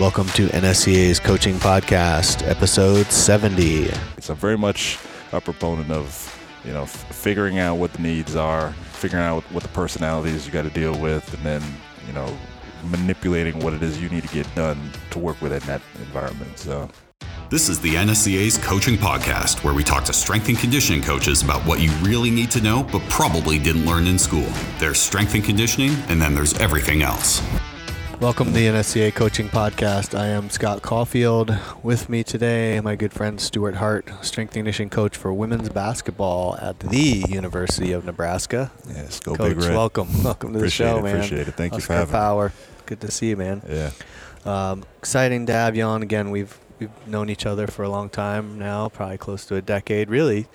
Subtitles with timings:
[0.00, 3.90] Welcome to NSCA's Coaching Podcast, episode 70.
[4.18, 4.98] So I'm very much
[5.30, 9.62] a proponent of, you know, f- figuring out what the needs are, figuring out what
[9.62, 11.62] the personalities you got to deal with, and then,
[12.06, 12.34] you know,
[12.84, 16.58] manipulating what it is you need to get done to work within that environment.
[16.58, 16.88] So.
[17.50, 21.60] This is the NSCA's Coaching Podcast, where we talk to strength and conditioning coaches about
[21.66, 24.48] what you really need to know but probably didn't learn in school.
[24.78, 27.42] There's strength and conditioning, and then there's everything else.
[28.20, 30.16] Welcome to the NSCA Coaching Podcast.
[30.16, 31.56] I am Scott Caulfield.
[31.82, 36.54] With me today, my good friend Stuart Hart, strength and conditioning coach for women's basketball
[36.60, 38.72] at the University of Nebraska.
[38.86, 39.74] Yes, go coach, Big Red.
[39.74, 40.22] welcome.
[40.22, 41.16] Welcome to appreciate the show, it, man.
[41.16, 41.54] Appreciate it.
[41.54, 42.52] Thank Oscar you for having Power.
[42.84, 43.62] Good to see you, man.
[43.66, 43.90] Yeah.
[44.44, 46.30] Um, exciting to have you on again.
[46.30, 50.10] We've we've known each other for a long time now, probably close to a decade,
[50.10, 50.46] really.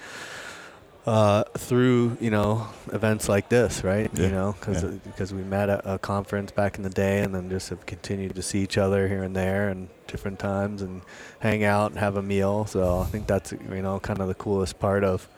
[1.06, 4.10] Uh, through you know events like this, right?
[4.16, 4.90] Yeah, You know, because yeah.
[5.04, 8.34] because we met at a conference back in the day, and then just have continued
[8.36, 11.04] to see each other here and there, and different times, and
[11.40, 12.66] hang out and have a meal.
[12.66, 15.30] So I think that's you know kind of the coolest part of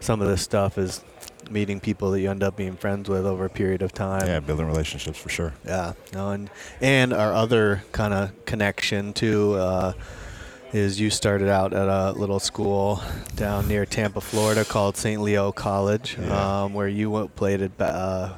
[0.00, 1.02] some of this stuff is
[1.50, 4.26] meeting people that you end up being friends with over a period of time.
[4.26, 5.54] Yeah, building relationships for sure.
[5.64, 6.50] Yeah, no, and
[6.82, 9.54] and our other kind of connection to.
[9.54, 9.92] uh,
[10.72, 13.02] is you started out at a little school
[13.36, 15.20] down near Tampa, Florida, called St.
[15.20, 16.62] Leo College, Yeah.
[16.64, 18.34] um, where you played at uh,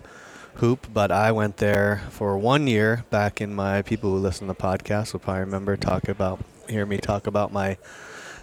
[0.56, 0.86] hoop.
[0.92, 3.83] But I went there for one year back in my.
[3.83, 7.52] People who listen to the podcast will probably remember talk about hear me talk about
[7.52, 7.77] my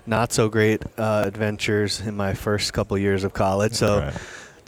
[0.05, 3.73] not so great uh, adventures in my first couple years of college.
[3.73, 4.11] So.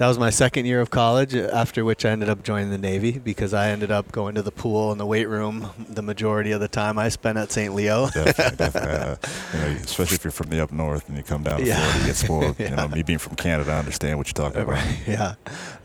[0.01, 3.19] That was my second year of college, after which I ended up joining the Navy
[3.19, 6.59] because I ended up going to the pool and the weight room the majority of
[6.59, 7.71] the time I spent at St.
[7.75, 8.09] Leo.
[8.09, 8.97] Definitely, definitely.
[8.97, 9.15] Uh,
[9.53, 11.75] you know, especially if you're from the up north and you come down to Yeah.
[11.75, 12.59] Florida, you get spoiled.
[12.71, 14.83] You know, me being from Canada, I understand what you're talking about.
[15.07, 15.35] Yeah.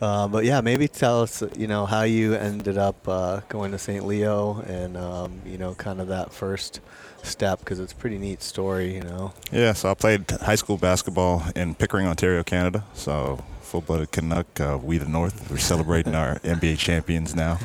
[0.01, 3.77] Uh, but yeah, maybe tell us, you know, how you ended up uh, going to
[3.77, 4.03] St.
[4.03, 6.79] Leo and, um, you know, kind of that first
[7.21, 9.33] step because it's a pretty neat story, you know.
[9.51, 12.83] Yeah, so I played high school basketball in Pickering, Ontario, Canada.
[12.95, 15.51] So full-blooded Canuck, uh, we the North.
[15.51, 17.59] We're celebrating our NBA champions now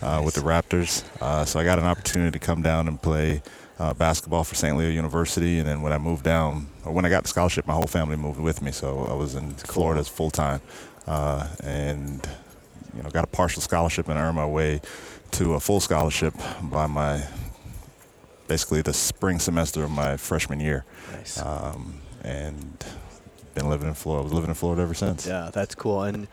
[0.00, 1.02] uh, with the Raptors.
[1.20, 3.42] Uh, so I got an opportunity to come down and play
[3.80, 4.76] uh, basketball for St.
[4.76, 5.58] Leo University.
[5.58, 8.16] And then when I moved down, or when I got the scholarship, my whole family
[8.16, 8.70] moved with me.
[8.70, 10.60] So I was in Florida full time,
[11.06, 12.26] uh, and
[12.96, 14.80] you know got a partial scholarship and earned my way
[15.32, 17.22] to a full scholarship by my
[18.46, 21.38] basically the spring semester of my freshman year Nice.
[21.42, 22.84] um, and
[23.58, 24.22] been living in Florida.
[24.22, 25.26] I was living in Florida ever since.
[25.26, 26.02] Yeah, that's cool.
[26.02, 26.28] And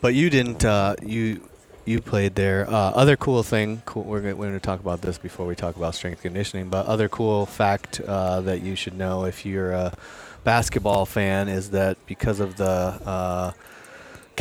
[0.00, 0.64] but you didn't.
[0.64, 1.48] Uh, you
[1.84, 2.68] you played there.
[2.68, 3.82] Uh, other cool thing.
[3.84, 6.68] Cool, we're going to talk about this before we talk about strength conditioning.
[6.68, 9.92] But other cool fact uh, that you should know if you're a
[10.44, 13.52] basketball fan is that because of the uh,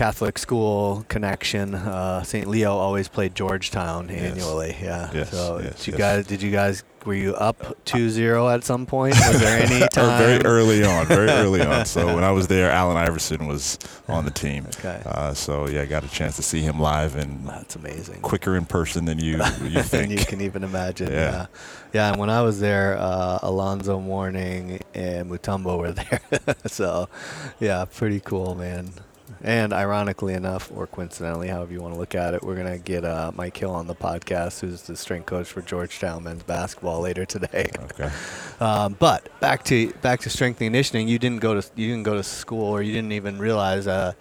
[0.01, 2.47] Catholic school connection, uh, St.
[2.47, 4.31] Leo always played Georgetown Yes.
[4.31, 4.75] annually.
[4.81, 5.11] Yeah.
[5.13, 8.87] Yes, So yes, did you guys did you guys were you up 2-0 at some
[8.87, 9.13] point?
[9.15, 10.17] Was there any time?
[10.17, 11.85] very early on, very early on.
[11.95, 14.65] So when I was there, Allen Iverson was on the team.
[14.79, 15.03] Okay.
[15.05, 18.21] Uh, so yeah, I got a chance to see him live and That's amazing.
[18.21, 19.37] quicker in person than you you
[19.69, 20.11] than think.
[20.19, 21.11] you can even imagine.
[21.11, 21.19] Yeah.
[21.31, 21.45] Yeah,
[21.93, 22.09] yeah.
[22.09, 26.21] and when I was there, uh, Alonzo Mourning and Mutombo were there.
[26.65, 27.07] so,
[27.59, 28.93] yeah, pretty cool, man.
[29.41, 33.05] And ironically enough, or coincidentally, however you want to look at it, we're gonna get
[33.05, 37.25] uh, Mike Hill on the podcast, who's the strength coach for Georgetown men's basketball later
[37.25, 37.69] today.
[37.91, 38.11] okay.
[38.59, 41.07] Um, but back to back to strength and conditioning.
[41.07, 44.13] You didn't go to you didn't go to school, or you didn't even realize uh,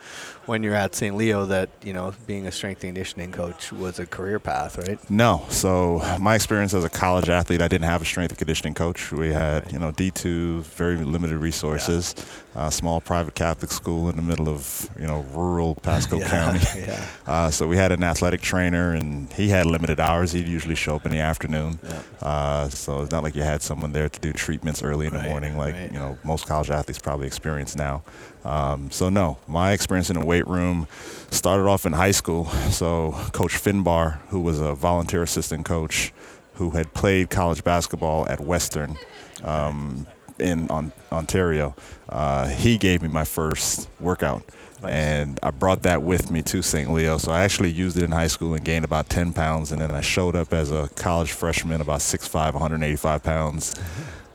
[0.50, 1.16] when you're at St.
[1.16, 4.99] Leo that you know being a strength and conditioning coach was a career path, right?
[5.09, 5.47] No.
[5.49, 9.12] So my experience as a college athlete, I didn't have a strength and conditioning coach.
[9.12, 12.16] We had, you know, D2, very limited resources,
[12.56, 16.60] uh, small private Catholic school in the middle of, you know, rural Pasco Yeah, County.
[16.81, 17.06] yeah.
[17.31, 20.33] Uh, so we had an athletic trainer, and he had limited hours.
[20.33, 21.78] He'd usually show up in the afternoon.
[21.81, 22.03] Yeah.
[22.21, 25.22] Uh, so it's not like you had someone there to do treatments early in the
[25.22, 25.93] morning, like right.
[25.93, 28.03] you know most college athletes probably experience now.
[28.45, 30.87] Um, so no, my experience in the weight room
[31.31, 32.47] started off in high school.
[32.71, 36.12] So Coach Finbar, who was a volunteer assistant coach,
[36.55, 38.97] who had played college basketball at Western.
[39.42, 40.07] Um,
[40.39, 41.75] in on, Ontario,
[42.09, 44.42] uh, he gave me my first workout,
[44.83, 46.91] and I brought that with me to St.
[46.91, 47.19] Leo.
[47.19, 49.91] So I actually used it in high school and gained about 10 pounds, and then
[49.91, 53.75] I showed up as a college freshman, about 6'5", 185 pounds.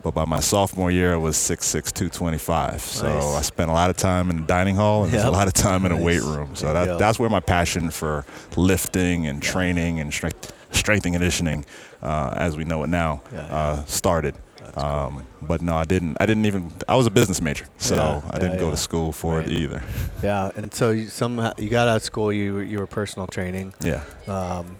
[0.06, 2.80] But by my sophomore year, I was 6'6", 225.
[2.80, 3.24] So Nice.
[3.24, 5.26] I spent a lot of time in the dining hall and Yep.
[5.26, 6.56] a lot of time in a weight room.
[6.56, 8.24] So that, that's where my passion for
[8.56, 11.66] lifting and training and strength, strength and conditioning,
[12.04, 14.36] uh, as we know it now, uh, started.
[14.76, 16.18] Um, but no, I didn't.
[16.20, 16.72] I didn't even.
[16.88, 18.72] I was a business major, so Yeah, I didn't yeah, go yeah.
[18.72, 19.48] to school for Right.
[19.48, 19.82] it either.
[20.22, 22.32] Yeah, and so you somehow you got out of school.
[22.34, 23.74] You were- you were personal training.
[23.82, 24.02] Yeah.
[24.28, 24.76] Um,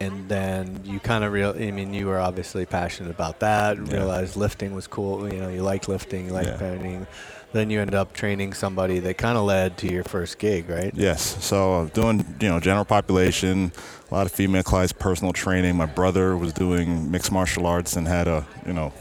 [0.00, 1.54] and then you kind of real.
[1.58, 3.76] I mean, you were obviously passionate about that.
[3.76, 3.94] Yeah.
[3.94, 5.32] Realized lifting was cool.
[5.32, 7.04] You know, you like lifting, you like Yeah.
[7.50, 10.92] Then you ended up training somebody that kind of led to your first gig, right?
[10.94, 11.42] Yes.
[11.42, 13.72] So doing, you know, general population,
[14.10, 15.74] a lot of female clients, personal training.
[15.74, 18.92] My brother was doing mixed martial arts and had a, you know,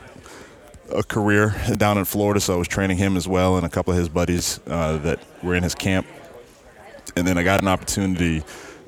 [0.96, 2.40] a career down in Florida.
[2.40, 5.20] So I was training him as well and a couple of his buddies uh, that
[5.44, 6.08] were in his camp.
[7.18, 8.44] And then I got an opportunity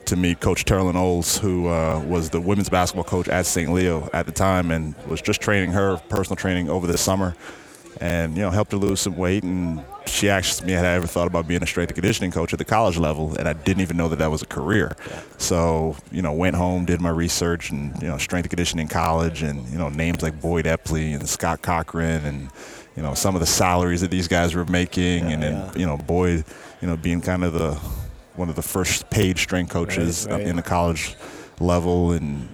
[0.09, 3.71] to meet Coach Terlin Oles, who uh, was the women's basketball coach at St.
[3.71, 7.35] Leo at the time, and was just training her personal training over the summer,
[8.01, 9.43] and you know helped her lose some weight.
[9.43, 12.53] And she asked me had I ever thought about being a strength and conditioning coach
[12.53, 14.97] at the college level, and I didn't even know that that was a career.
[15.37, 19.43] So you know went home, did my research, and you know strength and conditioning college,
[19.43, 22.49] and you know names like Boyd Epley and Scott Cochran, and
[22.95, 25.71] you know some of the salaries that these guys were making, and then yeah.
[25.75, 26.45] you know Boyd,
[26.81, 27.79] you know being kind of the
[28.39, 30.47] one of the first paid strength coaches Right, right.
[30.47, 31.15] in the college
[31.59, 32.47] level and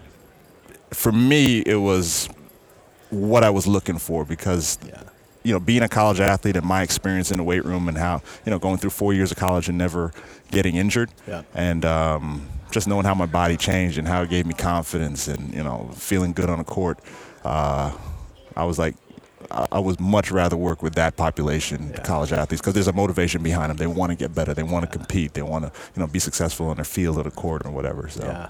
[0.91, 2.27] for me it was
[3.11, 5.01] what I was looking for because Yeah.
[5.43, 8.21] you know being a college athlete and my experience in the weight room and how
[8.45, 10.11] you know going through four years of college and never
[10.51, 11.43] getting injured Yeah.
[11.53, 15.53] and um, just knowing how my body changed and how it gave me confidence and
[15.53, 16.97] you know feeling good on the court
[17.43, 17.91] uh,
[18.55, 18.95] I was like
[19.51, 22.01] I I would much rather work with that population, Yeah.
[22.03, 23.77] college athletes, because there's a motivation behind them.
[23.77, 24.53] They want to get better.
[24.53, 25.33] They want to compete.
[25.33, 28.09] They want to, you know, be successful in their field or the court or whatever.
[28.09, 28.47] So Yeah.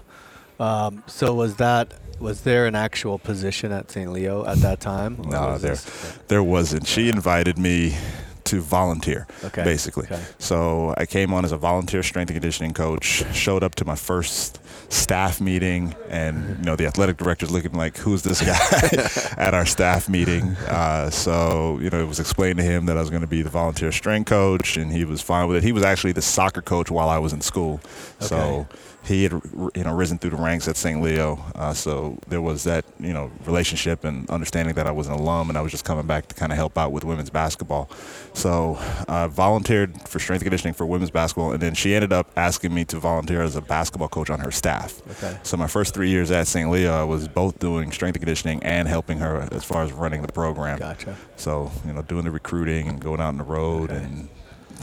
[0.57, 4.09] Um, so was that was there an actual position at St.
[4.11, 5.17] Leo at that time?
[5.27, 5.85] No, there, this-
[6.29, 6.87] there wasn't.
[6.87, 7.97] She invited me
[8.45, 10.05] to volunteer, Okay, basically.
[10.05, 10.21] okay.
[10.37, 13.25] So I came on as a volunteer strength and conditioning coach.
[13.33, 14.59] Showed up to my first
[14.89, 19.65] staff meeting, and you know the athletic director's looking like, "Who's this guy?" at our
[19.65, 20.49] staff meeting.
[20.67, 23.41] Uh, so you know it was explained to him that I was going to be
[23.41, 25.63] the volunteer strength coach, and he was fine with it.
[25.63, 27.79] He was actually the soccer coach while I was in school,
[28.19, 28.79] so Okay.
[29.05, 31.01] He had you know risen through the ranks at St.
[31.01, 35.13] Leo, uh, so there was that you know relationship and understanding that I was an
[35.13, 37.89] alum and I was just coming back to kind of help out with women's basketball.
[38.33, 42.29] So I volunteered for strength and conditioning for women's basketball, and then she ended up
[42.35, 45.01] asking me to volunteer as a basketball coach on her staff.
[45.23, 45.37] Okay.
[45.43, 46.69] So my first three years at St.
[46.69, 50.21] Leo, I was both doing strength and conditioning and helping her as far as running
[50.21, 50.79] the program.
[50.79, 51.15] Gotcha.
[51.37, 54.03] So you know, doing the recruiting and going out on the road Okay.
[54.03, 54.29] and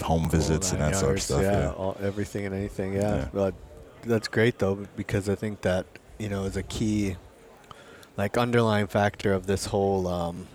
[0.02, 1.42] home visits and that nine sort of stuff.
[1.42, 1.70] Yeah, Yeah.
[1.72, 2.94] All, everything and anything.
[2.94, 3.16] Yeah.
[3.16, 3.28] Yeah.
[3.32, 3.54] But
[4.02, 5.86] that's great though because I think that
[6.18, 7.16] you know is a key,
[8.16, 10.06] like underlying factor of this whole.
[10.06, 10.48] Um,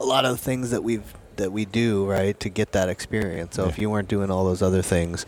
[0.00, 3.54] a lot of the things that we've that we do right to get that experience.
[3.56, 5.24] So if you weren't doing all those other things,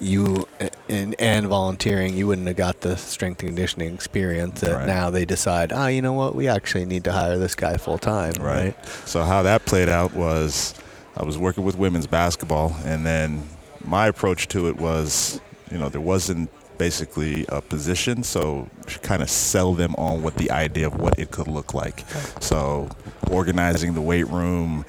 [0.00, 0.48] you
[0.88, 4.60] and and volunteering, you wouldn't have got the strength and conditioning experience.
[4.60, 4.86] That Right.
[4.86, 7.98] now they decide, oh, you know what, we actually need to hire this guy full
[7.98, 8.32] time.
[8.40, 8.74] Right.
[9.06, 10.74] So how that played out was
[11.16, 13.46] I was working with women's basketball, and then
[13.84, 15.40] my approach to it was,
[15.70, 18.68] you know, there wasn't basically a position, so
[19.02, 22.04] kind of sell them on what the idea of what it could look like.
[22.40, 22.88] So
[23.30, 24.84] organizing the weight room,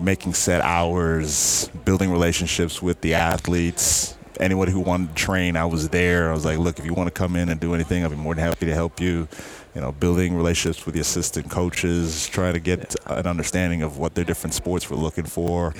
[0.00, 4.16] making set hours, building relationships with the athletes.
[4.38, 6.28] Anyone who wanted to train, I was there.
[6.28, 8.16] I was like, look, if you want to come in and do anything, I'll be
[8.16, 9.28] more than happy to help you.
[9.74, 14.14] You know, building relationships with the assistant coaches, trying to get an understanding of what
[14.14, 15.74] their different sports were looking for.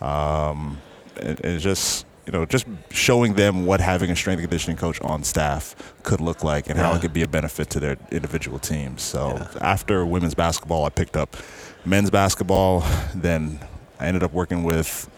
[0.00, 0.78] Um,
[1.20, 5.00] and, and just you know, just showing them what having a strength and conditioning coach
[5.00, 5.74] on staff
[6.04, 9.02] could look like and how it could be a benefit to their individual teams.
[9.02, 9.48] So Yeah.
[9.60, 11.36] after women's basketball, I picked up
[11.84, 12.84] men's basketball.
[13.14, 13.58] Then
[13.98, 15.08] I ended up working with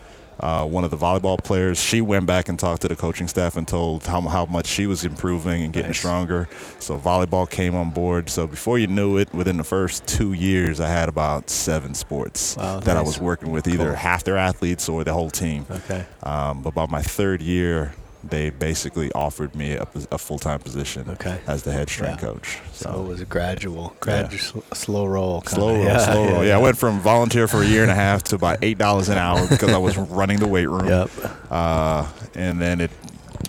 [0.41, 1.79] uh, one of the volleyball players.
[1.79, 4.87] She went back and talked to the coaching staff and told how, how much she
[4.87, 5.99] was improving and getting Nice.
[5.99, 6.49] stronger.
[6.79, 8.29] So volleyball came on board.
[8.31, 12.57] So before you knew it, within the first two years, I had about seven sports
[12.57, 13.95] Wow, that I was working with, either Cool.
[13.95, 15.67] half their athletes or the whole team.
[15.71, 16.05] Okay.
[16.23, 17.95] Um, but by my third year,
[18.31, 21.39] they basically offered me a, a full-time position Okay.
[21.47, 22.29] as the head strength Yeah.
[22.31, 22.59] coach.
[22.73, 25.41] So it was a gradual, gradual, sl- slow roll.
[25.43, 25.55] kinda.
[25.55, 26.45] Slow roll, slow roll.
[26.47, 29.09] Yeah, I went from volunteer for a year and a half to about eight dollars
[29.09, 30.87] an hour because I was running the weight room.
[30.89, 31.11] Yep.
[31.51, 32.91] Uh, and then it,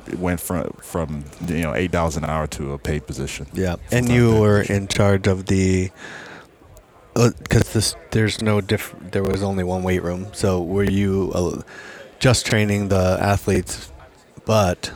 [0.08, 3.48] it went from from you know eight dollars an hour to a paid position.
[3.54, 4.76] Yeah, and you were position.
[4.84, 5.92] in charge of the
[7.14, 8.94] because this there's no diff.
[9.12, 11.62] There was only one weight room, so were you uh,
[12.20, 13.90] just training the athletes,
[14.46, 14.92] but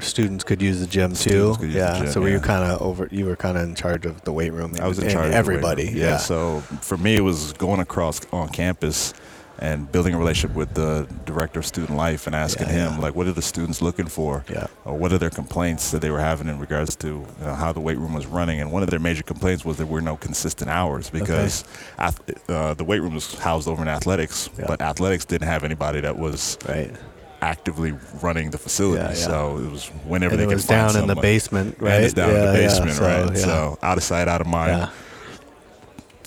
[0.00, 1.54] students could use the gym too?
[1.54, 1.98] Students could use the yeah.
[1.98, 3.08] gym, so were you kind of over?
[3.10, 4.74] You were kind of in charge of the weight room.
[4.80, 5.26] I was in charge.
[5.26, 5.84] of the everybody.
[5.84, 6.16] Yeah, Yeah.
[6.18, 9.14] So for me, it was going across on campus
[9.60, 12.98] and building a relationship with the director of student life and asking Yeah, him yeah.
[13.00, 14.44] like, what are the students looking for?
[14.48, 14.68] Yeah.
[14.84, 17.72] Or what are their complaints that they were having in regards to you know, how
[17.72, 18.60] the weight room was running?
[18.60, 21.64] And one of their major complaints was there were no consistent hours because
[21.98, 24.66] ath- uh, the weight room was housed over in athletics, Yeah.
[24.68, 26.94] but athletics didn't have anybody that was right.
[27.40, 27.92] Actively
[28.22, 29.02] running the facility.
[29.02, 29.14] Yeah, yeah.
[29.14, 31.94] So it was whenever And they it could was down in the basement, right?
[31.94, 33.30] And it's down in Yeah, the yeah, basement, so, right?
[33.30, 33.44] yeah.
[33.44, 34.90] So out of sight, out of mind.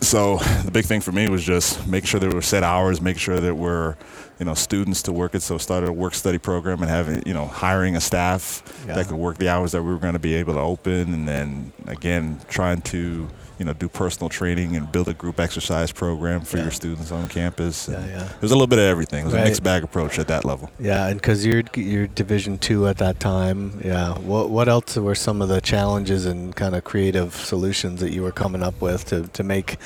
[0.02, 3.20] So the big thing for me was just making sure there were set hours, making
[3.20, 3.96] sure that we're,
[4.40, 5.42] you know, students to work it.
[5.42, 9.18] So started a work study program and having, you know, hiring a staff that could
[9.18, 12.40] work the hours that we were going to be able to open, and then again
[12.50, 13.28] trying to,
[13.62, 16.64] you know, do personal training and build a group exercise program for Yeah.
[16.64, 17.88] your students on campus.
[17.88, 18.26] Yeah, And yeah.
[18.26, 19.22] It was a little bit of everything.
[19.22, 19.42] It was Right.
[19.44, 20.72] a mixed bag approach at that level.
[20.80, 24.16] Yeah, and because you're you're Division two at that time, yeah.
[24.18, 28.24] What what else were some of the challenges and kind of creative solutions that you
[28.24, 29.78] were coming up with to, to make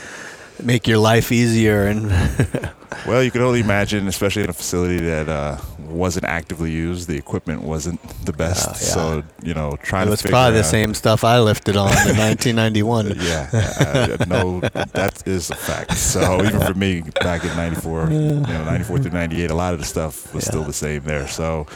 [0.64, 2.12] make your life easier and
[3.06, 5.58] Well, you can only imagine, especially in a facility that uh,
[5.88, 8.66] wasn't actively used, the equipment wasn't the best.
[8.66, 8.94] Yeah, yeah.
[8.94, 11.90] So you know, trying it to was figure probably the same stuff I lifted on
[11.90, 13.14] in 1991.
[13.20, 14.60] Yeah, uh, no,
[14.94, 15.98] that is a fact.
[15.98, 19.80] So even for me, back in '94, you know, '94 through '98, a lot of
[19.80, 20.50] the stuff was Yeah.
[20.50, 21.28] still the same there.
[21.28, 21.68] So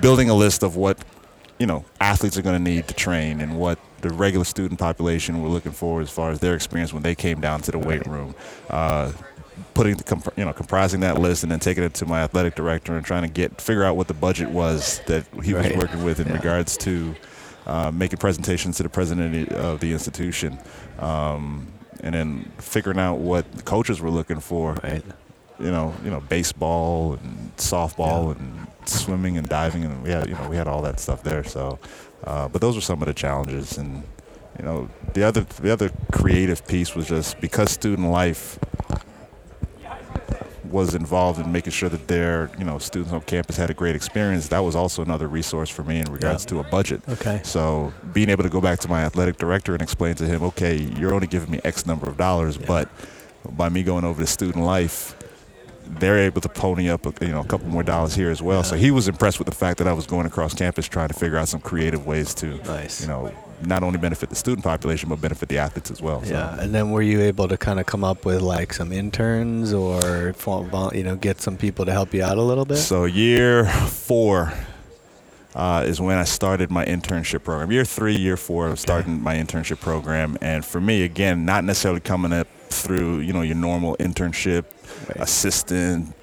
[0.00, 0.98] building a list of what
[1.58, 5.42] you know athletes are going to need to train and what the regular student population
[5.42, 8.06] were looking for as far as their experience when they came down to the weight
[8.06, 8.34] room.
[8.70, 9.12] Uh,
[9.72, 12.54] putting the comp- you know comprising that list and then taking it to my athletic
[12.54, 16.02] director and trying to get figure out what the budget was that he was working
[16.04, 16.34] with in Yeah.
[16.34, 17.14] regards to
[17.66, 20.58] uh, making presentations to the president of the institution,
[20.98, 21.66] um,
[22.02, 24.74] and then figuring out what the coaches were looking for.
[24.84, 25.02] Right.
[25.58, 28.40] You know, you know, baseball and softball Yeah.
[28.42, 31.42] and swimming and diving, and we had you know we had all that stuff there.
[31.44, 31.78] So,
[32.24, 34.02] uh, but those were some of the challenges, and
[34.58, 38.58] you know, the other the other creative piece was just because student life
[40.64, 43.94] was involved in making sure that their you know students on campus had a great
[43.94, 44.48] experience.
[44.48, 46.48] That was also another resource for me in regards Yeah.
[46.50, 47.02] to a budget.
[47.08, 47.40] Okay.
[47.44, 50.76] So being able to go back to my athletic director and explain to him, okay,
[50.76, 52.66] you're only giving me X number of dollars, Yeah.
[52.66, 52.88] but
[53.56, 55.14] by me going over to student life,
[55.88, 58.62] they're able to pony up, a, you know, a couple more dollars here as well.
[58.64, 61.14] So he was impressed with the fact that I was going across campus trying to
[61.14, 63.00] figure out some creative ways to, Nice.
[63.00, 63.32] you know,
[63.64, 66.22] not only benefit the student population but benefit the athletes as well.
[66.22, 68.92] So- Yeah, and then were you able to kind of come up with like some
[68.92, 70.34] interns or
[70.92, 72.76] you know get some people to help you out a little bit?
[72.76, 74.52] So year four
[75.54, 77.72] uh, is when I started my internship program.
[77.72, 82.00] Year three, year four, of starting my internship program, and for me, again, not necessarily
[82.00, 84.64] coming up through you know your normal internship
[85.08, 85.20] Right.
[85.20, 86.14] assistant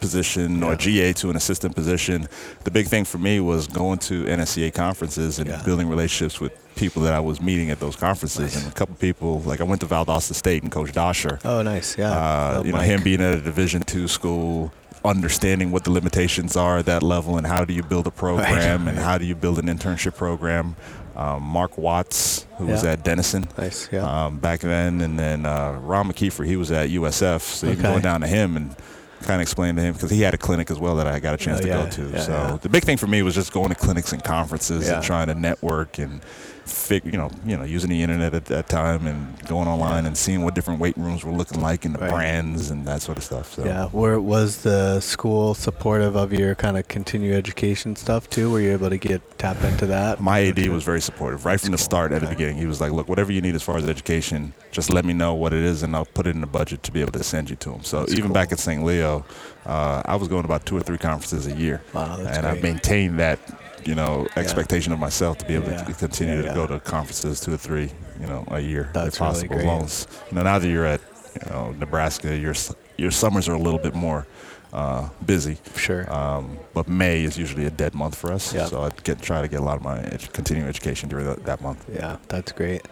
[0.00, 2.28] position or GA to an assistant position.
[2.64, 5.62] The big thing for me was going to NSCA conferences and Yeah.
[5.64, 8.62] building relationships with people that I was meeting at those conferences, Nice.
[8.62, 11.38] and a couple people like I went to Valdosta State and Coach Dosher.
[11.44, 11.96] Oh, nice.
[11.98, 12.10] Yeah.
[12.12, 12.86] Uh, Oh, you know, Mike.
[12.86, 14.72] him being at a Division two school,
[15.04, 18.86] understanding what the limitations are at that level, and how do you build a program,
[18.86, 19.04] and right.
[19.04, 20.76] how do you build an internship program.
[21.18, 23.88] Um, Mark Watts, who was at Denison Nice.
[23.90, 24.04] Yeah.
[24.26, 27.40] um, back then, and then uh, Ron McKeefery, he was at USF.
[27.40, 27.82] So Okay.
[27.82, 28.70] going down to him and
[29.22, 31.34] kind of explain to him because he had a clinic as well that I got
[31.34, 31.84] a chance Oh, to yeah.
[31.84, 32.08] go to.
[32.10, 32.58] Yeah, so yeah.
[32.62, 34.94] the big thing for me was just going to clinics and conferences Yeah.
[34.94, 36.20] and trying to network and
[36.68, 40.16] fig- you know, you know, using the internet at that time and going online and
[40.16, 42.10] seeing what different weight rooms were looking like and the Right.
[42.10, 43.54] brands and that sort of stuff.
[43.54, 43.86] So Yeah.
[43.86, 48.50] Where was the school supportive of your kind of continuing education stuff too?
[48.50, 50.20] Were you able to get tap into that?
[50.20, 52.56] my AD was very supportive right from the start at the beginning.
[52.56, 55.34] He was like, "Look, whatever you need as far as education, just let me know
[55.34, 57.50] what it is, and I'll put it in the budget to be able to send
[57.50, 58.34] you to him." So That's even cool.
[58.34, 58.84] back at St.
[58.84, 59.24] Leo,
[59.66, 62.52] uh, I was going about two or three conferences a year, Wow, that's and I
[62.52, 62.62] great.
[62.62, 63.38] maintained that,
[63.84, 64.40] you know, Yeah.
[64.42, 65.84] expectation of myself to be able Yeah.
[65.84, 66.54] to continue Yeah, to yeah.
[66.54, 69.48] go to conferences two or three, you know, a year That's if really possible.
[69.48, 69.60] great.
[69.60, 71.00] As long as you know, now that you're at,
[71.44, 72.54] you know, Nebraska, your
[72.96, 74.26] your summers are a little bit more
[74.72, 75.56] uh, busy.
[75.76, 76.04] Sure.
[76.12, 78.66] Um, but May is usually a dead month for us, Yeah.
[78.66, 81.44] so I get try to get a lot of my edu- continuing education during that,
[81.46, 81.86] that month.
[81.90, 82.82] Yeah, that's great.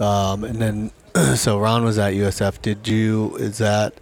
[0.00, 0.90] Um, and then,
[1.36, 2.60] so Ron was at USF.
[2.60, 3.36] Did you?
[3.38, 3.94] Is that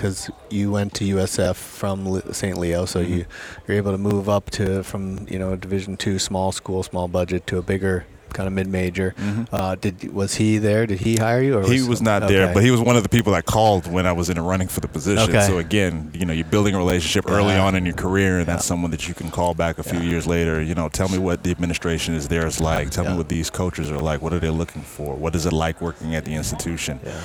[0.00, 2.56] because you went to USF from St.
[2.56, 3.12] Leo, so Mm-hmm.
[3.12, 3.24] you
[3.68, 7.06] you're able to move up to from you know a Division two small school, small
[7.06, 9.14] budget to a bigger kind of mid major.
[9.52, 10.86] Uh, did was he there?
[10.86, 11.58] Did he hire you?
[11.58, 11.72] Or Mm-hmm.
[11.72, 12.54] He was not there, okay.
[12.54, 14.80] but he was one of the people that called when I was in running for
[14.80, 15.28] the position.
[15.28, 15.46] Okay.
[15.46, 17.64] So again, you know, you're building a relationship early Yeah.
[17.66, 20.10] on in your career, and that's someone that you can call back a few Yeah.
[20.10, 20.60] years later.
[20.62, 22.90] You know, tell me what the administration is there is like.
[22.90, 23.12] Tell Yeah.
[23.12, 24.22] me what these coaches are like.
[24.22, 25.14] What are they looking for?
[25.14, 27.00] What is it like working at the institution?
[27.04, 27.18] Yeah.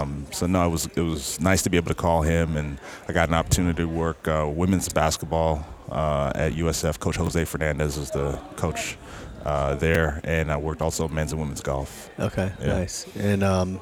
[0.00, 2.78] Um, so no, it was it was nice to be able to call him, and
[3.08, 6.98] I got an opportunity to work uh, women's basketball uh, at USF.
[6.98, 8.96] Coach Jose Fernandez is the coach
[9.44, 12.10] uh, there, and I worked also men's and women's golf.
[12.18, 12.66] Okay, Yeah.
[12.78, 13.06] nice.
[13.16, 13.80] And um,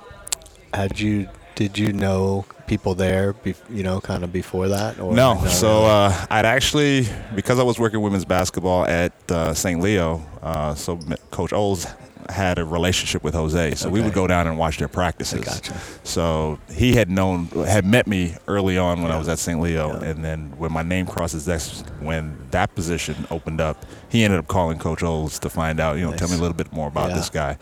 [0.75, 3.35] had you did you know people there?
[3.35, 7.63] Bef- you know, kind of before that, or No, so uh, I'd actually because I
[7.63, 9.81] was working women's basketball at uh, St.
[9.81, 10.23] Leo.
[10.43, 10.99] Uh, so
[11.31, 11.87] Coach Oles
[12.29, 15.45] had a relationship with Jose, so we would go down and watch their practices.
[15.45, 15.75] gotcha.
[16.05, 19.61] So he had known, had met me early on when I was at St.
[19.61, 20.09] Leo, Yeah.
[20.11, 24.39] and then when my name crosses, his desk, when that position opened up, he ended
[24.39, 26.89] up calling Coach Oles to find out, you know, tell me a little bit more
[26.89, 27.17] about Yeah.
[27.17, 27.57] this guy.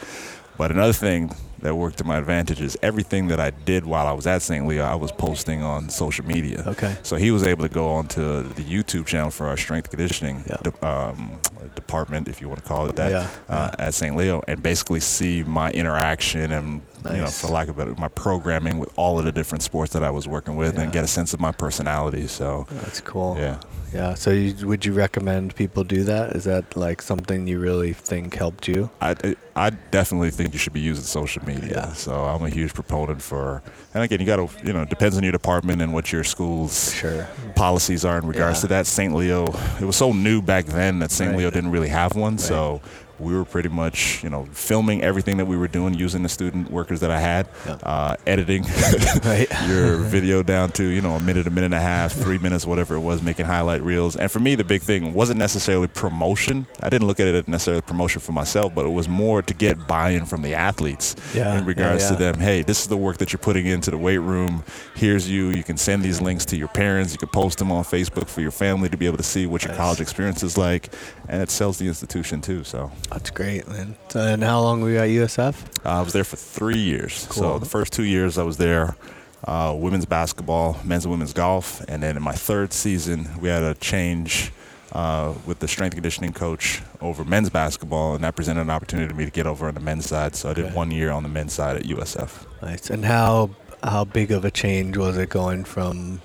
[0.56, 4.12] But another thing that worked to my advantage is everything that I did while I
[4.12, 4.66] was at St.
[4.66, 6.62] Leo, I was posting on social media.
[6.66, 6.96] Okay.
[7.02, 10.56] So he was able to go onto the YouTube channel for our strength conditioning Yeah.
[10.62, 11.38] de- um,
[11.74, 14.16] department, if you want to call it that, Yeah, uh, at St.
[14.16, 18.78] Leo, and basically see my interaction and, you know, for lack of better, my programming
[18.78, 20.82] with all of the different sports that I was working with, Yeah.
[20.82, 22.26] and get a sense of my personality.
[22.26, 23.36] So, That's cool.
[23.38, 23.60] yeah.
[23.94, 24.12] Yeah.
[24.14, 26.36] So you, would you recommend people do that?
[26.36, 28.90] Is that like something you really think helped you?
[29.00, 29.14] I,
[29.56, 31.70] I definitely think you should be using social media.
[31.70, 31.92] Yeah.
[31.94, 33.62] So I'm a huge proponent for,
[33.94, 36.92] and again, you got to, you know, depends on your department and what your school's
[36.92, 37.26] Sure.
[37.56, 38.62] policies are in regards Yeah.
[38.62, 38.86] to that.
[38.86, 39.14] St.
[39.14, 39.46] Leo,
[39.80, 41.30] it was so new back then that St.
[41.30, 41.38] Right.
[41.38, 42.36] Leo didn't really have one.
[42.36, 42.82] So
[43.18, 46.70] we were pretty much, you know, filming everything that we were doing using the student
[46.70, 47.72] workers that I had, Yeah.
[47.82, 48.64] uh, editing
[49.68, 52.66] your video down to, you know, a minute, a minute and a half, three minutes,
[52.66, 54.16] whatever it was, making highlight reels.
[54.16, 56.66] And for me, the big thing wasn't necessarily promotion.
[56.80, 59.54] I didn't look at it as necessarily promotion for myself, but it was more to
[59.54, 62.10] get buy-in from the athletes Yeah, in regards yeah.
[62.10, 62.38] to them.
[62.38, 64.64] Hey, this is the work that you're putting into the weight room.
[64.94, 65.48] Here's you.
[65.48, 67.12] You can send these links to your parents.
[67.12, 69.62] You can post them on Facebook for your family to be able to see what
[69.62, 69.78] your Nice.
[69.78, 70.92] college experience is like.
[71.28, 72.64] And it sells the institution too.
[72.64, 73.96] So That's great, man.
[74.08, 75.54] So, and how long were you at USF?
[75.84, 77.26] uh, I was there for three years.
[77.30, 77.42] Cool.
[77.42, 78.96] So the first two years I was there,
[79.44, 83.62] uh, women's basketball, men's and women's golf, and then in my third season we had
[83.62, 84.52] a change
[84.92, 89.14] uh, with the strength conditioning coach over men's basketball, and that presented an opportunity to
[89.14, 90.34] me to get over on the men's side.
[90.34, 90.74] So I did Okay.
[90.74, 92.46] one year on the men's side at USF.
[92.62, 92.90] Nice.
[92.90, 93.50] And how
[93.84, 96.20] how big of a change was it going from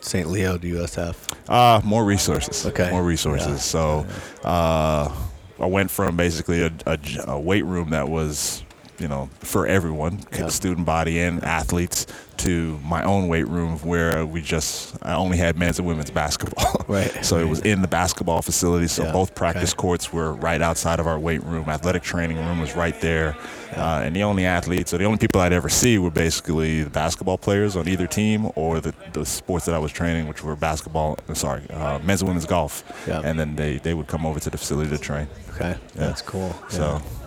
[0.00, 0.28] St.
[0.28, 1.16] Leo to USF?
[1.48, 2.64] Uh, more resources.
[2.66, 2.90] Okay.
[2.90, 3.48] More resources.
[3.48, 3.56] Yeah.
[3.56, 4.06] So
[4.44, 5.10] uh,
[5.58, 8.62] I went from basically a, a, a weight room that was,
[9.02, 10.48] you know, for everyone, Yeah.
[10.48, 12.06] student body and athletes,
[12.38, 16.84] to my own weight room where we just, I only had men's and women's basketball.
[16.88, 17.24] Right.
[17.24, 18.86] so it was in the basketball facility.
[18.88, 19.12] So Yeah.
[19.12, 19.80] both practice Okay.
[19.80, 21.68] courts were right outside of our weight room.
[21.68, 23.36] Athletic training room was right there.
[23.76, 26.90] Uh, and the only athletes, or the only people I'd ever see were basically the
[26.90, 30.56] basketball players on either team or the, the sports that I was training, which were
[30.56, 32.82] basketball, uh, sorry, uh, men's and women's golf.
[33.06, 33.20] Yeah.
[33.24, 35.28] And then they, they would come over to the facility to train.
[35.54, 35.76] Okay.
[35.94, 36.54] That's cool.
[36.68, 37.21] So Yeah.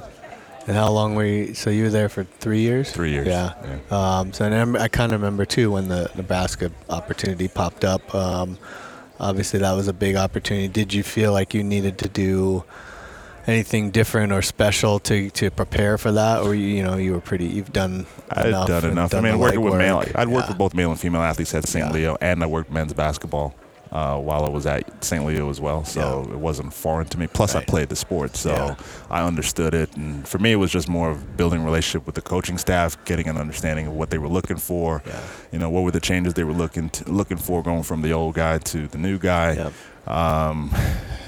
[0.68, 1.54] And how long were you?
[1.54, 2.92] So you were there for three years.
[2.92, 3.54] Three years, Yeah.
[3.92, 8.14] Um, so I, I kind of remember too when the Nebraska opportunity popped up.
[8.16, 8.58] Um,
[9.20, 10.68] obviously, that was a big opportunity.
[10.68, 12.64] Did you feel like you needed to do
[13.48, 17.22] anything different or special to, to prepare for that, or you, you know you were
[17.22, 19.14] pretty you've done I'd enough done enough.
[19.14, 19.78] I mean, working with legwork.
[19.78, 21.86] male, I'd worked with both male and female athletes at St.
[21.86, 21.92] Yeah.
[21.92, 23.56] Leo, and I worked men's basketball
[23.92, 25.26] uh, while I was at St.
[25.26, 25.84] Leo as well.
[25.86, 26.34] So Yeah.
[26.34, 27.28] it wasn't foreign to me.
[27.28, 28.76] Plus, I played the sport, so Yeah.
[29.10, 29.96] I understood it.
[29.96, 33.28] And for me, it was just more of building relationship with the coaching staff, getting
[33.30, 35.02] an understanding of what they were looking for.
[35.06, 35.20] Yeah.
[35.52, 38.12] You know, what were the changes they were looking to, looking for, going from the
[38.12, 39.72] old guy to the new guy.
[40.08, 40.74] Um,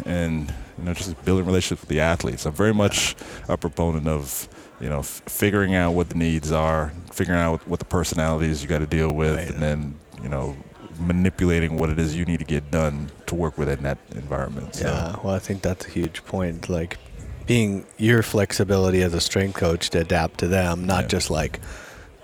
[0.06, 2.46] and you know just building relationships with the athletes.
[2.46, 3.16] I'm very much
[3.50, 4.48] a proponent of
[4.80, 8.70] you know f- figuring out what the needs are, figuring out what the personalities you
[8.70, 9.50] got to deal with, Right.
[9.50, 10.56] and then you know
[11.00, 14.76] manipulating what it is you need to get done to work within that environment.
[14.76, 16.70] So, Yeah, well, I think that's a huge point.
[16.70, 16.98] Like
[17.46, 21.08] being your flexibility as a strength coach to adapt to them, not Yeah.
[21.10, 21.60] just like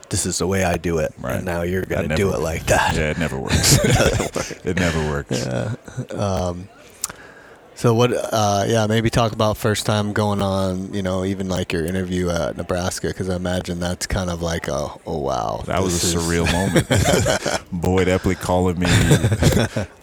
[0.10, 1.38] this is the way I do it, Right.
[1.38, 2.96] and now you're gonna do it like that.
[2.96, 3.80] yeah, it never works.
[4.66, 5.48] it never works.
[6.14, 6.68] Um,
[7.84, 8.14] so what?
[8.14, 10.94] Uh, yeah, maybe talk about first time going on.
[10.94, 14.70] You know, even like your interview at Nebraska, because I imagine that's kind of like
[14.70, 15.64] a oh wow.
[15.66, 16.88] That was a is- surreal moment.
[17.74, 18.88] Boyd Epley calling me.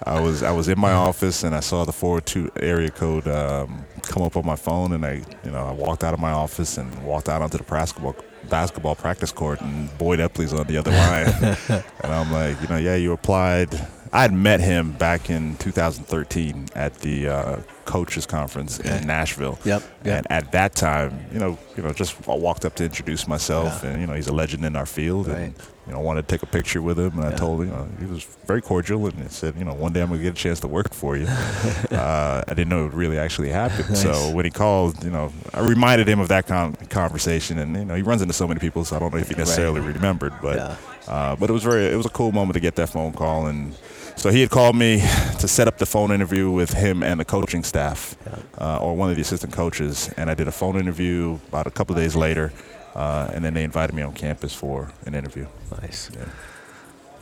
[0.02, 3.86] I was I was in my office and I saw the 402 area code um,
[4.02, 6.76] come up on my phone and I you know I walked out of my office
[6.76, 8.14] and walked out onto the basketball
[8.50, 12.76] basketball practice court and Boyd Epley's on the other line and I'm like you know
[12.76, 13.70] yeah you applied.
[14.12, 18.98] I had met him back in 2013 at the uh, coaches conference Okay.
[18.98, 19.58] in Nashville.
[19.64, 20.16] Yep, yep.
[20.18, 23.82] And at that time, you know, you know, just I walked up to introduce myself,
[23.82, 23.90] Yeah.
[23.90, 25.38] and you know, he's a legend in our field, Right.
[25.38, 25.54] and
[25.86, 27.88] you know, wanted to take a picture with him, and I told him, you know,
[28.00, 30.36] he was very cordial, and he said, you know, one day I'm gonna get a
[30.36, 31.26] chance to work for you.
[31.90, 33.96] uh, I didn't know it really actually happened.
[33.96, 37.84] So when he called, you know, I reminded him of that con- conversation, and you
[37.84, 40.32] know, he runs into so many people, so I don't know if he necessarily remembered,
[40.42, 40.76] but Yeah.
[41.08, 43.46] Uh, but it was very, it was a cool moment to get that phone call,
[43.46, 43.74] and
[44.16, 45.00] so he had called me
[45.38, 48.16] to set up the phone interview with him and the coaching staff,
[48.58, 51.70] uh, or one of the assistant coaches, and I did a phone interview about a
[51.70, 52.52] couple of days later,
[52.94, 55.46] uh, and then they invited me on campus for an interview.
[55.80, 56.10] Nice.
[56.14, 56.26] Yeah.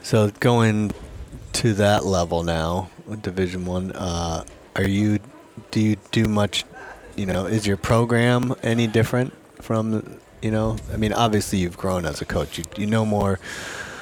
[0.03, 0.93] So going
[1.53, 4.45] to that level now, with Division One, uh,
[4.77, 5.19] are you?
[5.71, 6.65] Do you do much?
[7.17, 10.77] You know, is your program any different from you know?
[10.93, 12.59] I mean, obviously you've grown as a coach.
[12.59, 13.39] You you know more.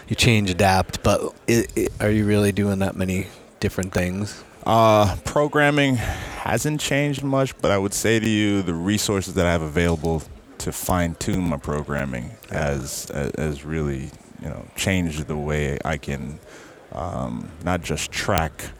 [0.09, 3.27] You change, adapt, but it, it, are you really doing that many
[3.59, 4.44] different things?
[4.64, 9.53] Uh, programming hasn't changed much, but I would say to you the resources that I
[9.53, 10.22] have available
[10.59, 16.38] to fine tune my programming has has really you know changed the way I can
[16.92, 18.70] um, not just track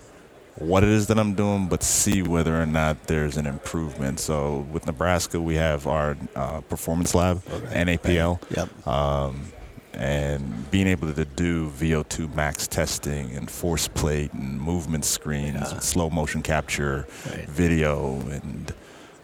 [0.59, 4.21] what it is that I'm doing, but see whether or not there's an improvement.
[4.21, 7.85] So with Nebraska, we have our uh, performance lab, okay.
[7.85, 8.41] NAPL.
[8.57, 8.87] Yep.
[8.87, 9.53] Um,
[9.93, 15.79] and being able to do VO2 max testing and force plate and movement screens, yeah.
[15.79, 17.49] slow motion capture, right.
[17.49, 18.75] video, and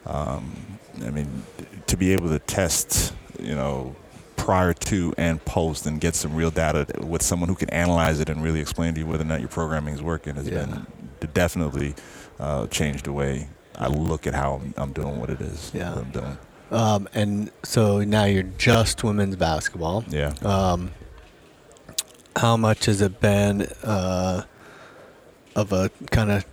[0.07, 1.43] um, I mean,
[1.87, 3.95] to be able to test, you know,
[4.37, 8.29] prior to and post and get some real data with someone who can analyze it
[8.29, 10.65] and really explain to you whether or not your programming is working has yeah.
[10.65, 10.87] been
[11.27, 11.95] definitely
[12.39, 15.71] uh, changed the way I look at how I'm, I'm doing what it is.
[15.75, 15.95] Yeah.
[15.95, 16.39] I'm doing.
[16.71, 20.05] Um, and so now you're just women's basketball.
[20.09, 20.33] Yeah.
[20.43, 20.93] Um,
[22.37, 24.45] how much has it been uh,
[25.55, 26.47] of a kind of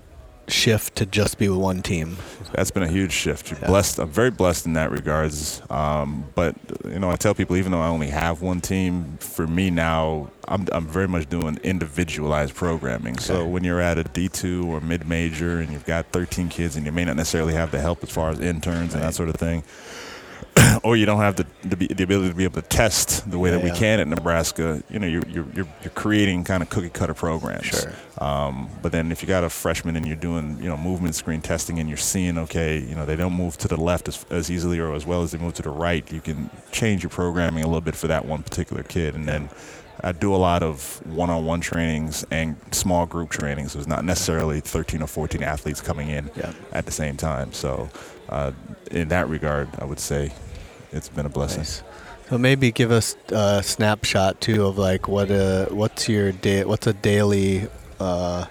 [0.51, 2.17] shift to just be with one team?
[2.53, 3.51] That's been a huge shift.
[3.51, 3.67] Yeah.
[3.67, 3.99] Blessed.
[3.99, 5.62] I'm very blessed in that regards.
[5.69, 9.47] Um, but you know, I tell people even though I only have one team, for
[9.47, 13.13] me now, I'm I'm very much doing individualized programming.
[13.13, 13.23] Okay.
[13.23, 16.85] So when you're at a D2 or mid major and you've got 13 kids and
[16.85, 18.95] you may not necessarily have the help as far as interns right.
[18.95, 19.63] and that sort of thing
[20.89, 23.52] or you don't have the, the, the ability to be able to test the way
[23.52, 23.75] yeah, that we yeah.
[23.75, 27.67] can at Nebraska, you know, you're, you're, you're, you're creating kind of cookie cutter programs.
[27.67, 27.93] Sure.
[28.17, 31.41] Um, but then if you got a freshman and you're doing, you know, movement screen
[31.41, 34.49] testing and you're seeing, okay, you know, they don't move to the left as, as
[34.49, 37.63] easily or as well as they move to the right, you can change your programming
[37.63, 39.13] a little bit for that one particular kid.
[39.13, 39.47] And then
[40.04, 43.73] I do a lot of one-on-one trainings and small group trainings.
[43.73, 46.52] So it's not necessarily 13 or 14 athletes coming in yeah.
[46.71, 47.54] at the same time.
[47.54, 47.91] So
[48.30, 48.54] uh,
[48.89, 50.32] in that regard, I would say
[50.91, 51.60] it's been a blessing.
[51.60, 51.84] Nice.
[52.30, 56.86] So maybe give us a snapshot too of like what a what's your day what's
[56.86, 57.67] a daily
[57.99, 58.45] uh,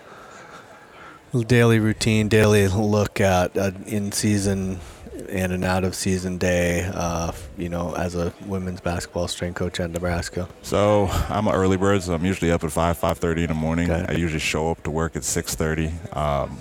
[1.47, 4.81] daily routine daily look at an in season
[5.29, 9.79] and an out of season day uh, you know as a women's basketball strength coach
[9.79, 10.49] at Nebraska.
[10.63, 13.55] So I'm an early bird, so I'm usually up at five five thirty in the
[13.55, 13.91] morning.
[13.91, 14.13] Okay.
[14.13, 15.93] I usually show up to work at six thirty.
[16.13, 16.59] Um,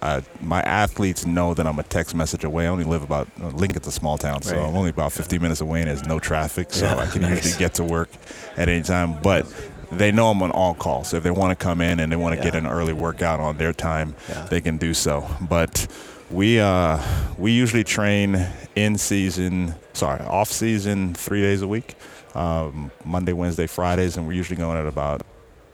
[0.00, 2.64] I, my athletes know that I'm a text message away.
[2.64, 4.66] I only live about uh, Lincoln's a small town, so right.
[4.66, 7.44] I'm only about 15 minutes away, and there's no traffic, so yeah, I can nice.
[7.44, 8.08] usually get to work
[8.56, 9.20] at any time.
[9.22, 9.46] But
[9.90, 12.16] they know I'm on all call, so if they want to come in and they
[12.16, 12.50] want to yeah.
[12.50, 14.46] get an early workout on their time, yeah.
[14.46, 15.28] they can do so.
[15.40, 15.86] But
[16.30, 16.98] we uh,
[17.36, 21.96] we usually train in season, sorry, off season, three days a week,
[22.34, 25.22] um, Monday, Wednesday, Fridays, and we're usually going at about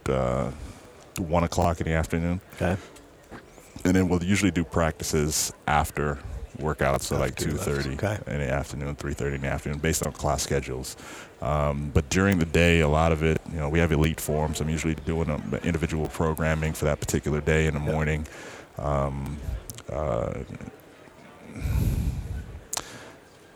[0.07, 0.51] uh,
[1.17, 2.41] one o'clock in the afternoon.
[2.55, 2.75] Okay
[3.85, 6.17] and then we'll usually do practices after
[6.57, 8.17] workouts, so like two thirty okay.
[8.27, 10.97] in the afternoon, three thirty in the afternoon, based on class schedules.
[11.41, 14.59] Um, but during the day, a lot of it, you know, we have elite forms.
[14.59, 18.27] I'm usually doing um, individual programming for that particular day in the morning.
[18.77, 19.37] Um,
[19.89, 20.39] uh,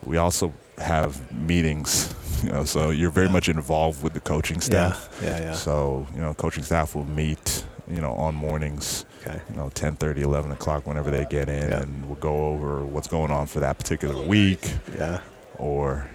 [0.06, 5.10] we also have meetings, you know, so you're very much involved with the coaching staff.
[5.22, 5.54] Yeah, yeah, yeah.
[5.54, 9.40] So, you know, coaching staff will meet, you know, on mornings Okay.
[9.50, 11.82] You know, 10, 30, 11 o'clock whenever they get in, yeah.
[11.82, 14.74] and we'll go over what's going on for that particular week.
[14.98, 15.22] Yeah.
[15.58, 16.10] Or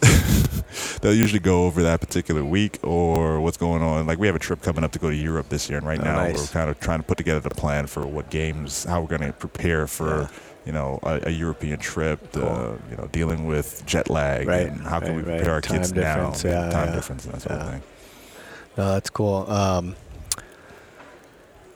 [1.00, 4.06] they'll usually go over that particular week or what's going on.
[4.06, 6.00] Like we have a trip coming up to go to Europe this year, and right
[6.00, 6.38] oh, now nice.
[6.38, 9.22] we're kind of trying to put together the plan for what games, how we're going
[9.22, 10.22] to prepare for.
[10.22, 10.28] Yeah.
[10.64, 12.44] You know, a, a, European trip, cool.
[12.44, 14.68] uh, you know, dealing with jet lag, right.
[14.68, 15.48] and how can right, we prepare right.
[15.48, 16.94] our time kids now, yeah, time yeah.
[16.94, 17.82] difference, and that sort of thing.
[18.76, 19.50] No, that's cool.
[19.50, 19.96] Um,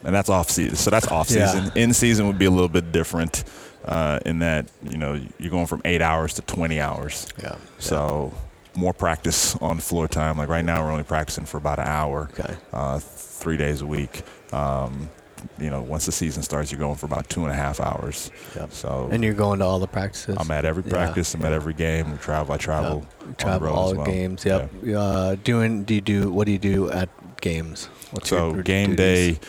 [0.05, 0.77] and that's off season.
[0.77, 1.73] So that's off season.
[1.75, 1.83] Yeah.
[1.83, 3.45] In season would be a little bit different
[3.85, 7.27] uh, in that you know you're going from eight hours to 20 hours.
[7.43, 7.57] Yeah.
[7.79, 8.33] So
[8.77, 10.39] more practice on floor time.
[10.39, 12.31] Like right now, we're only practicing for about an hour.
[12.39, 12.55] Okay.
[12.73, 14.23] Uh, three days a week.
[14.53, 15.11] Um,
[15.59, 18.31] you know, once the season starts, you're going for about two and a half hours.
[18.55, 18.72] Yep.
[18.72, 20.37] So and you're going to all the practices.
[20.38, 21.35] I'm at every practice.
[21.35, 21.40] Yeah.
[21.40, 22.12] I'm at every game.
[22.12, 22.55] We travel.
[22.55, 23.07] I travel.
[23.27, 23.38] Yep.
[23.38, 24.07] Travel all the well.
[24.07, 24.44] games.
[24.44, 24.70] Yep.
[24.83, 24.99] Yeah.
[24.99, 25.85] Uh, doing.
[25.85, 26.31] Do you do?
[26.31, 27.09] What do you do at
[27.40, 27.87] games?
[28.11, 29.38] What's so game duties?
[29.38, 29.49] day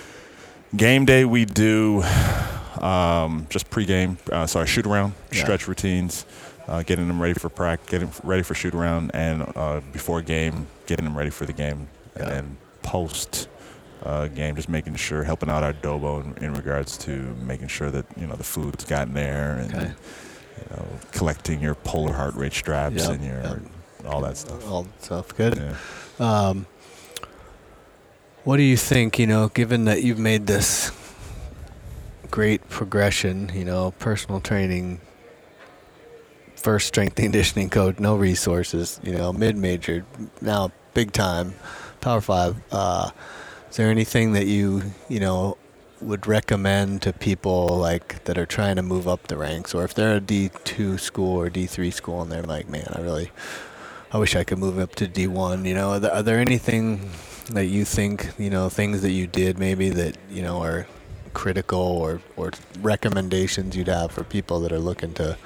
[0.75, 2.03] Game day, we do
[2.81, 5.41] um, just pregame, uh, sorry, shoot around, yeah.
[5.41, 6.25] stretch routines,
[6.67, 10.67] uh, getting them ready for practice, getting ready for shoot around, and uh, before game,
[10.85, 12.23] getting them ready for the game, yeah.
[12.23, 13.47] and then post
[14.03, 17.89] uh, game, just making sure, helping out our dobo in, in, regards to making sure
[17.89, 19.91] that you know the food's gotten there and okay.
[20.57, 23.11] you know collecting your polar heart rate straps yep.
[23.11, 23.59] and your yep.
[24.05, 24.69] all that stuff.
[24.69, 25.57] All that stuff, good.
[25.57, 25.75] Yeah.
[26.19, 26.65] Um,
[28.47, 30.89] what do you think, you know, given that you've made this
[32.31, 35.01] great progression, you know, personal training
[36.55, 40.05] first strength conditioning coach, no resources, you know, mid major,
[40.41, 41.55] now big time,
[41.99, 42.55] Power Five.
[42.71, 43.11] Uh,
[43.77, 45.57] there anything that you, you know,
[46.01, 49.93] would recommend to people like that are trying to move up the ranks, or if
[49.93, 53.31] they're a D two school or D three school and they're like, man, I really,
[54.11, 55.65] I wish I could move up to D one.
[55.65, 57.09] You know, are there, are there anything
[57.51, 60.85] that you think, you know, things that you did maybe that you know are
[61.33, 65.37] critical or or recommendations you'd have for people that are looking to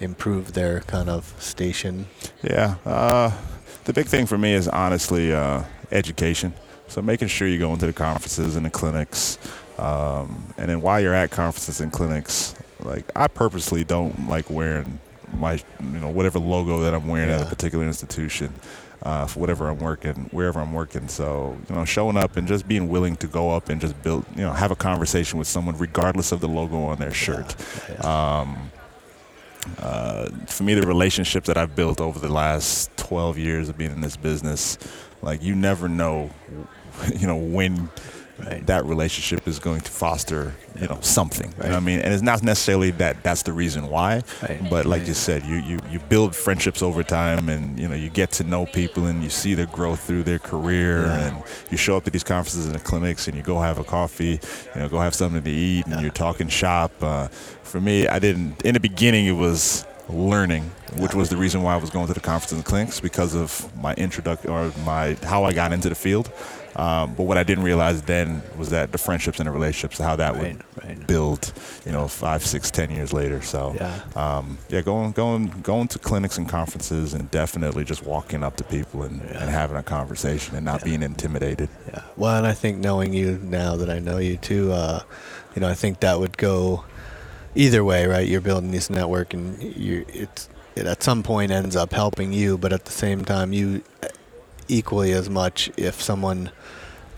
[0.00, 2.06] improve their kind of station?
[2.42, 3.32] Yeah, uh,
[3.84, 6.54] the big thing for me is honestly uh, education.
[6.88, 9.38] So making sure you go into the conferences and the clinics,
[9.78, 14.98] um, and then while you're at conferences and clinics, like I purposely don't like wearing
[15.36, 17.36] my you know whatever logo that I'm wearing yeah.
[17.36, 18.52] at a particular institution.
[19.00, 21.06] Uh, for whatever I'm working, wherever I'm working.
[21.06, 24.26] So, you know, showing up and just being willing to go up and just build,
[24.34, 27.54] you know, have a conversation with someone regardless of the logo on their shirt.
[27.88, 27.94] Yeah.
[27.94, 28.40] Yeah.
[28.40, 28.70] Um,
[29.78, 33.92] uh, for me, the relationships that I've built over the last 12 years of being
[33.92, 34.78] in this business,
[35.22, 36.30] like you never know,
[37.16, 37.90] you know, when
[38.38, 38.66] right.
[38.66, 41.56] that relationship is going to foster you know something right.
[41.56, 44.70] you know what i mean and it's not necessarily that that's the reason why right.
[44.70, 48.08] but like you said you, you you build friendships over time and you know you
[48.08, 51.28] get to know people and you see their growth through their career yeah.
[51.28, 53.84] and you show up to these conferences and the clinics and you go have a
[53.84, 54.40] coffee
[54.74, 56.00] you know go have something to eat and yeah.
[56.00, 60.62] you're talking shop uh, for me i didn't in the beginning it was learning,
[60.96, 63.70] which was the reason why I was going to the conferences and clinics because of
[63.76, 66.30] my introduction or my how I got into the field.
[66.78, 70.14] Um, but what I didn't realize then was that the friendships and the relationships, how
[70.14, 71.06] that right, would right.
[71.08, 71.52] build,
[71.84, 73.42] you know, five, six, ten years later.
[73.42, 78.44] So, yeah, um, yeah, going, going, going to clinics and conferences, and definitely just walking
[78.44, 79.42] up to people and, yeah.
[79.42, 80.84] and having a conversation and not yeah.
[80.84, 81.68] being intimidated.
[81.88, 82.02] Yeah.
[82.16, 85.02] Well, and I think knowing you now that I know you too, uh,
[85.56, 86.84] you know, I think that would go
[87.56, 88.26] either way, right?
[88.26, 92.56] You're building this network, and you it's it at some point ends up helping you,
[92.56, 93.82] but at the same time, you
[94.68, 96.50] equally as much if someone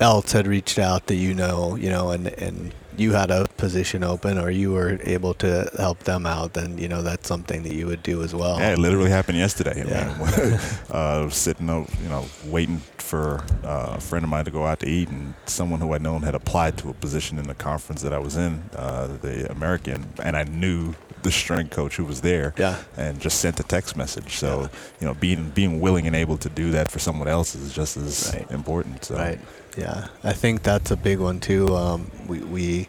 [0.01, 4.05] else had reached out that you know, you know, and and you had a position
[4.05, 7.75] open or you were able to help them out, then you know that's something that
[7.75, 8.59] you would do as well.
[8.59, 9.85] Yeah, it literally happened yesterday.
[9.87, 10.59] Yeah.
[10.91, 14.65] I uh, sitting, up, you know, waiting for uh, a friend of mine to go
[14.65, 17.57] out to eat, and someone who I'd known had applied to a position in the
[17.57, 20.95] conference that I was in, uh, the American, and I knew
[21.25, 22.79] the strength coach who was there yeah.
[22.97, 24.37] and just sent a text message.
[24.37, 24.69] So, yeah.
[25.01, 27.97] you know, being being willing and able to do that for someone else is just
[27.97, 28.49] as right.
[28.51, 29.05] important.
[29.05, 29.17] So.
[29.17, 29.41] Right.
[29.77, 30.07] Yeah.
[30.23, 31.75] I think that's a big one too.
[31.75, 32.89] Um, we, we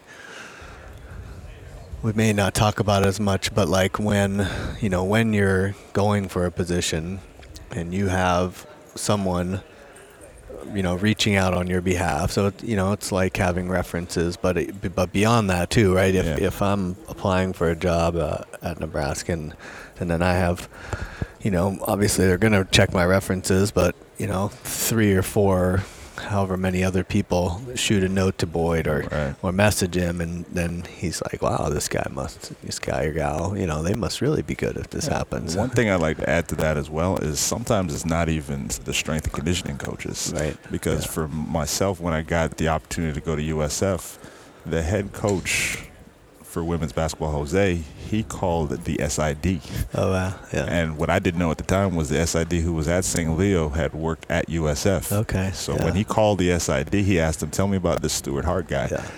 [2.02, 4.48] we may not talk about as much, but like when
[4.80, 7.18] you know when you're going for a position
[7.72, 9.62] and you have someone
[10.74, 12.32] you know reaching out on your behalf.
[12.32, 16.14] So you know it's like having references, but it, but beyond that too, right?
[16.14, 16.46] If yeah.
[16.46, 19.54] if I'm applying for a job uh, at Nebraska and,
[19.98, 20.68] and then I have,
[21.42, 25.82] you know, obviously they're gonna check my references, but you know three or four
[26.16, 29.34] however many other people shoot a note to Boyd or right.
[29.42, 33.56] or message him, and then he's like, "Wow, this guy must, this guy or gal,
[33.56, 35.18] you know, they must really be good if this yeah.
[35.18, 38.28] happens." One thing I'd like to add to that as well is sometimes it's not
[38.28, 40.56] even the strength and conditioning coaches, right?
[40.70, 41.12] Because yeah.
[41.12, 44.18] for myself, when I got the opportunity to go to USF,
[44.66, 45.78] the head coach
[46.52, 49.60] for women's basketball, Jose, he called it the SID.
[49.94, 50.34] Oh wow!
[50.52, 50.66] Yeah.
[50.66, 53.38] And what I didn't know at the time was the SID who was at St.
[53.38, 55.10] Leo had worked at USF.
[55.12, 55.50] Okay.
[55.54, 55.84] So yeah.
[55.84, 58.88] when he called the SID, he asked him, "Tell me about this Stuart Hart guy."
[58.90, 59.10] Yeah.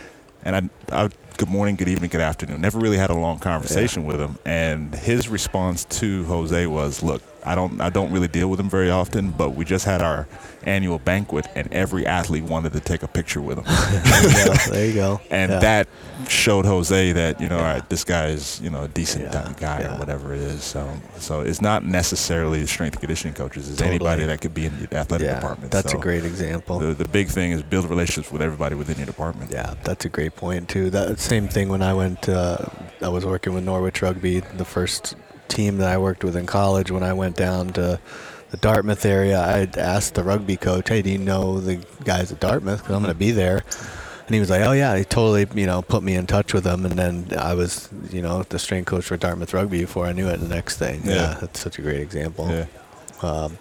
[0.44, 2.60] And I, I good morning, good evening, good afternoon.
[2.60, 4.08] Never really had a long conversation yeah.
[4.08, 8.48] with him, and his response to Jose was, "Look, I don't I don't really deal
[8.48, 10.26] with him very often, but we just had our
[10.64, 13.64] annual banquet, and every athlete wanted to take a picture with him.
[13.68, 14.70] there, you go.
[14.70, 15.20] there you go.
[15.30, 15.58] and yeah.
[15.58, 15.88] that
[16.28, 17.66] showed Jose that you know, yeah.
[17.66, 20.64] all right, this guy is you know a decent guy or whatever it is.
[20.64, 23.68] So so it's not necessarily the strength and conditioning coaches.
[23.68, 23.96] It's totally.
[23.96, 25.70] anybody that could be in the athletic department.
[25.70, 26.78] That's so a great example.
[26.78, 29.50] The, the big thing is build relationships with everybody within your department.
[29.50, 30.90] Yeah, that's a great point too.
[30.90, 32.28] That same thing when I went.
[32.28, 32.58] Uh,
[33.02, 35.14] I was working with Norwich Rugby the first
[35.48, 38.00] team that I worked with in college, when I went down to
[38.50, 42.40] the Dartmouth area, I asked the rugby coach, "Hey, do you know the guys at
[42.40, 42.78] Dartmouth?
[42.78, 43.64] Because I'm going to be there."
[44.26, 46.64] And he was like, "Oh yeah," he totally, you know, put me in touch with
[46.64, 50.12] them, and then I was, you know, the strength coach for Dartmouth rugby before I
[50.12, 50.38] knew it.
[50.38, 52.48] The next thing, yeah, yeah that's such a great example.
[52.48, 52.66] Yeah.
[53.22, 53.58] Um,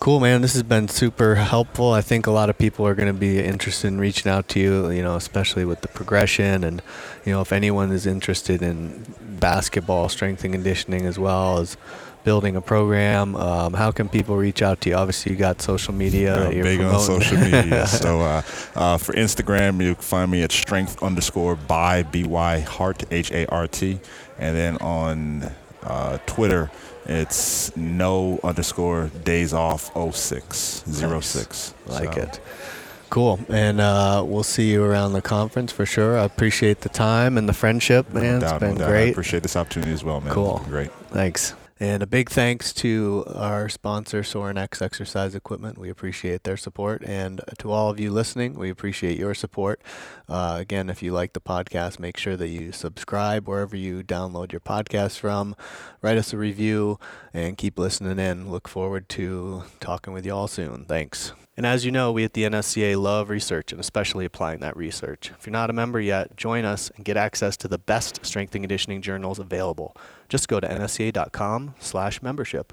[0.00, 0.40] Cool, man.
[0.40, 1.92] This has been super helpful.
[1.92, 4.58] I think a lot of people are going to be interested in reaching out to
[4.58, 6.64] you, you know, especially with the progression.
[6.64, 6.80] And,
[7.26, 11.76] you know, if anyone is interested in basketball, strength and conditioning, as well as
[12.24, 14.94] building a program, um, how can people reach out to you?
[14.94, 16.50] Obviously, you got social media.
[16.50, 16.86] Yeah, big promoting.
[16.86, 17.86] on social media.
[18.02, 18.42] so uh,
[18.74, 23.32] uh, for Instagram, you can find me at strength underscore by B Y Hart, H
[23.32, 24.00] A R T.
[24.38, 25.50] And then on
[25.82, 26.70] Uh, Twitter,
[27.10, 31.74] it's no underscore days off 06, 06.
[31.86, 32.40] Like So, it.
[33.10, 33.40] Cool.
[33.48, 36.16] And uh, we'll see you around the conference for sure.
[36.16, 38.40] I appreciate the time and the friendship, no man.
[38.40, 38.82] doubt, it's no been.
[38.82, 39.10] I great.
[39.10, 40.32] appreciate this opportunity as well, man.
[40.32, 40.62] Cool.
[40.68, 40.92] Great.
[41.10, 41.54] Thanks.
[41.82, 45.78] And a big thanks to our sponsor, Sorinex Exercise Equipment.
[45.78, 47.02] We appreciate their support.
[47.06, 49.80] And to all of you listening, we appreciate your support.
[50.28, 54.52] Uh, again, if you like the podcast, make sure that you subscribe wherever you download
[54.52, 55.56] your podcast from.
[56.02, 56.98] Write us a review
[57.32, 58.50] and keep listening in.
[58.50, 60.84] Look forward to talking with you all soon.
[60.84, 61.32] Thanks.
[61.60, 65.30] And as you know, we at the NSCA love research and especially applying that research.
[65.38, 68.54] If you're not a member yet, join us and get access to the best strength
[68.54, 69.94] and conditioning journals available.
[70.30, 72.72] Just go to nsca.com slash membership.